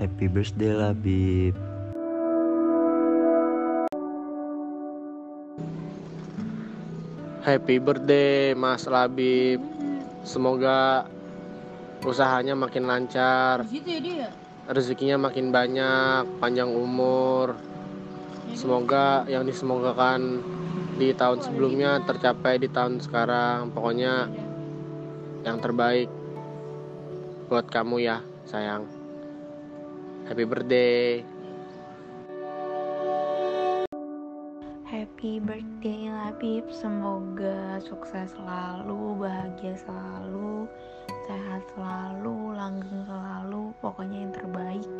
[0.00, 1.52] Happy birthday Labib.
[7.44, 9.60] Happy birthday Mas Labib.
[10.24, 11.04] Semoga
[12.00, 14.28] usahanya makin lancar, Gitu ya dia.
[14.72, 17.60] rezekinya makin banyak, panjang umur.
[18.56, 20.40] Semoga yang disemogakan
[20.96, 23.68] di tahun sebelumnya tercapai di tahun sekarang.
[23.76, 24.32] Pokoknya
[25.44, 26.08] yang terbaik
[27.52, 28.99] buat kamu ya, sayang.
[30.28, 31.24] Happy birthday.
[34.84, 40.66] Happy birthday Labib, semoga sukses selalu, bahagia selalu,
[41.24, 44.90] sehat selalu, langgeng selalu, pokoknya yang terbaik.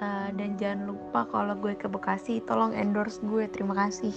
[0.00, 4.14] Eh, dan jangan lupa kalau gue ke Bekasi, tolong endorse gue, terima kasih.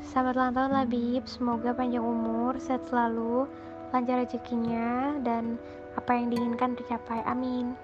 [0.00, 3.50] Selamat ulang tahun Labib, semoga panjang umur, sehat selalu,
[3.90, 5.58] lancar rezekinya, dan
[5.94, 7.24] apa yang diinginkan tercapai.
[7.24, 7.74] Amin.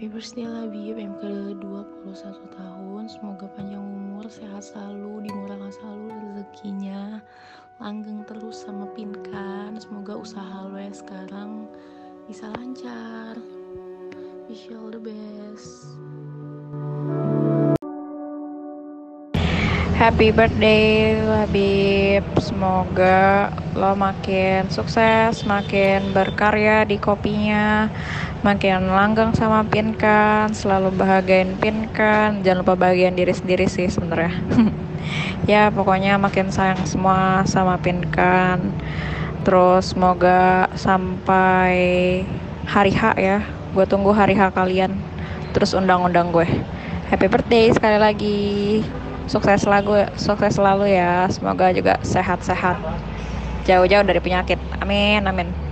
[0.00, 3.04] Happy birthday Labib yang ke-21 tahun.
[3.12, 7.20] Semoga panjang umur, sehat selalu, dimurahkan selalu rezekinya.
[7.80, 11.64] Langgeng terus sama Pinkan Semoga usaha lo yang sekarang
[12.28, 13.40] bisa lancar.
[14.48, 17.19] Wish you all the best
[20.00, 27.84] Happy birthday Labib Semoga lo makin sukses Makin berkarya di kopinya
[28.40, 32.40] Makin langgeng sama Pinkan Selalu bahagiain Pinkan.
[32.40, 34.32] Jangan lupa bahagian diri sendiri sih sebenarnya.
[35.44, 38.72] Ya pokoknya makin sayang semua sama Pinkan.
[39.44, 41.76] Terus semoga sampai
[42.64, 43.44] hari H ya.
[43.76, 44.96] Gue tunggu hari H kalian.
[45.52, 46.48] Terus undang-undang gue.
[47.12, 48.40] Happy birthday sekali lagi
[49.26, 51.26] sukses selalu sukses selalu ya.
[51.32, 52.76] Semoga juga sehat-sehat.
[53.68, 54.58] Jauh-jauh dari penyakit.
[54.80, 55.69] Amin amin